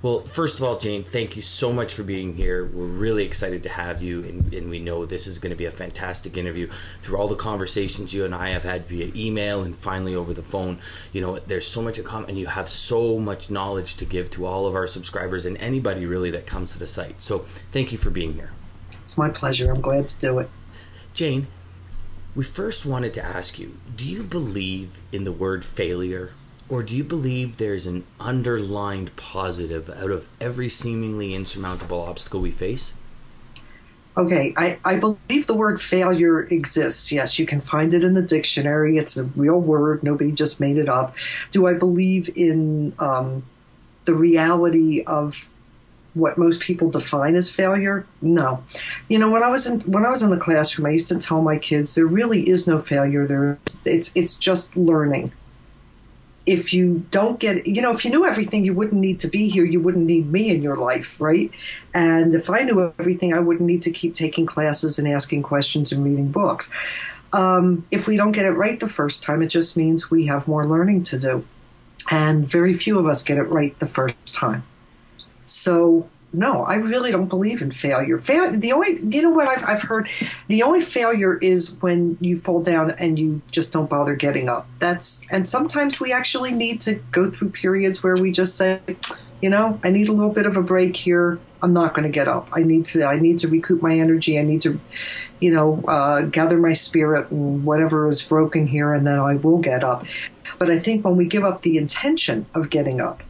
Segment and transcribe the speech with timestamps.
[0.00, 2.64] Well, first of all, Jane, thank you so much for being here.
[2.64, 5.64] We're really excited to have you, and, and, we know this is going to be
[5.64, 6.70] a fantastic interview.
[7.02, 10.42] Through all the conversations you and I have had via email and finally over the
[10.42, 10.78] phone,
[11.12, 14.30] you know, there's so much to come, and you have so much knowledge to give
[14.30, 17.20] to all of our subscribers and anybody really that comes to the site.
[17.20, 17.40] So,
[17.72, 18.52] thank you for being here.
[19.02, 19.68] It's my pleasure.
[19.72, 20.48] I'm glad to do it.
[21.12, 21.48] Jane,
[22.36, 26.34] we first wanted to ask you do you believe in the word failure?
[26.68, 32.50] Or do you believe there's an underlined positive out of every seemingly insurmountable obstacle we
[32.50, 32.94] face?
[34.18, 37.12] Okay, I, I believe the word failure exists.
[37.12, 38.98] Yes, you can find it in the dictionary.
[38.98, 40.02] It's a real word.
[40.02, 41.14] Nobody just made it up.
[41.52, 43.44] Do I believe in um,
[44.06, 45.46] the reality of
[46.14, 48.04] what most people define as failure?
[48.20, 48.64] No.
[49.08, 51.18] You know, when I was in when I was in the classroom, I used to
[51.18, 53.24] tell my kids there really is no failure.
[53.24, 55.32] There, it's it's just learning
[56.48, 59.50] if you don't get, you know, if you knew everything, you wouldn't need to be
[59.50, 59.66] here.
[59.66, 61.50] You wouldn't need me in your life, right?
[61.92, 65.92] And if I knew everything, I wouldn't need to keep taking classes and asking questions
[65.92, 66.72] and reading books.
[67.34, 70.48] Um, if we don't get it right the first time, it just means we have
[70.48, 71.46] more learning to do.
[72.10, 74.64] And very few of us get it right the first time.
[75.44, 78.18] So no, I really don't believe in failure.
[78.18, 80.08] Fail, the only, you know what I've, I've heard,
[80.48, 84.68] the only failure is when you fall down and you just don't bother getting up.
[84.78, 88.80] That's, and sometimes we actually need to go through periods where we just say,
[89.40, 91.38] you know, I need a little bit of a break here.
[91.62, 92.48] I'm not going to get up.
[92.52, 94.38] I need to, I need to recoup my energy.
[94.38, 94.78] I need to,
[95.40, 99.58] you know, uh, gather my spirit and whatever is broken here, and then I will
[99.58, 100.04] get up.
[100.58, 103.22] But I think when we give up the intention of getting up,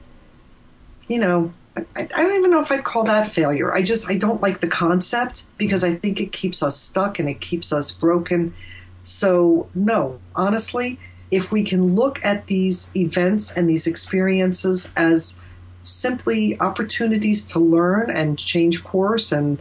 [1.08, 1.52] you know,
[1.96, 3.74] I, don't even know if I'd call that failure.
[3.74, 7.28] I just I don't like the concept because I think it keeps us stuck and
[7.28, 8.54] it keeps us broken.
[9.02, 10.98] So no, honestly,
[11.30, 15.38] if we can look at these events and these experiences as
[15.84, 19.60] simply opportunities to learn and change course and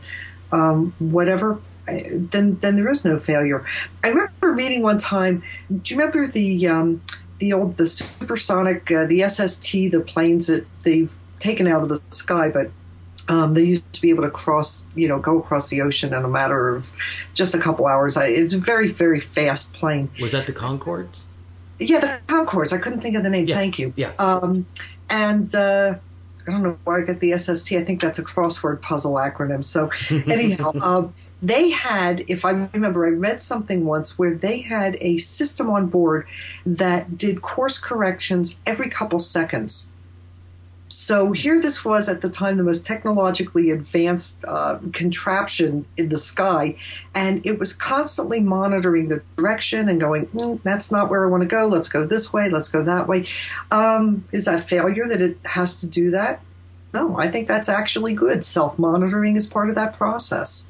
[0.52, 3.66] um, whatever, then then there is no failure.
[4.04, 5.44] I remember reading one time.
[5.70, 7.02] Do you remember the um,
[7.40, 12.02] the old the supersonic uh, the SST the planes that they've taken out of the
[12.10, 12.72] sky, but
[13.30, 16.24] um, they used to be able to cross, you know, go across the ocean in
[16.24, 16.90] a matter of
[17.34, 18.16] just a couple hours.
[18.18, 20.10] It's a very, very fast plane.
[20.20, 21.24] Was that the Concordes?
[21.80, 22.74] Yeah, the Concordes.
[22.74, 23.48] I couldn't think of the name.
[23.48, 23.56] Yeah.
[23.56, 23.94] Thank you.
[23.96, 24.14] Yeah.
[24.18, 24.66] Um,
[25.10, 25.96] and uh,
[26.48, 27.74] I don't know why I got the SST.
[27.74, 29.64] I think that's a crossword puzzle acronym.
[29.66, 29.92] So
[30.32, 35.18] anyhow, um, they had, if I remember, I read something once where they had a
[35.18, 36.28] system on board
[36.66, 39.90] that did course corrections every couple seconds
[40.90, 46.18] so here this was at the time the most technologically advanced uh, contraption in the
[46.18, 46.78] sky
[47.14, 51.44] and it was constantly monitoring the direction and going mm, that's not where i want
[51.44, 51.68] to go.
[51.68, 52.50] Let's go this way.
[52.50, 53.28] Let's go that way.
[53.72, 56.42] Um, is that failure that it has to do that?
[56.94, 58.46] No i think that's actually good.
[58.46, 60.70] Self-monitoring is part of that process.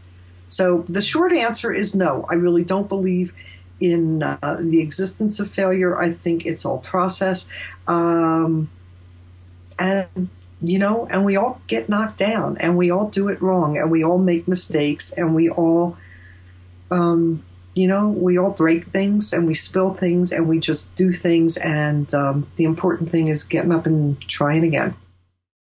[0.49, 2.25] So the short answer is no.
[2.29, 3.33] I really don't believe
[3.79, 5.99] in uh, the existence of failure.
[5.99, 7.47] I think it's all process.
[7.87, 8.69] Um,
[9.79, 10.29] and
[10.61, 13.91] you know and we all get knocked down and we all do it wrong and
[13.91, 15.97] we all make mistakes and we all
[16.89, 17.43] um,
[17.75, 21.57] you know we all break things and we spill things and we just do things
[21.57, 24.95] and um, the important thing is getting up and trying again